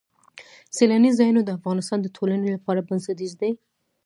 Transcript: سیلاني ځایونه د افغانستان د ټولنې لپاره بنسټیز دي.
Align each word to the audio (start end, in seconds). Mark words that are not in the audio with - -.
سیلاني 0.75 1.11
ځایونه 1.17 1.41
د 1.43 1.49
افغانستان 1.57 1.99
د 2.01 2.07
ټولنې 2.15 2.49
لپاره 2.55 2.85
بنسټیز 2.87 3.31
دي. 3.41 3.51